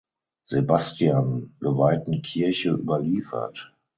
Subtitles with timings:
[0.41, 3.71] Sebastian geweihten Kirche überliefert.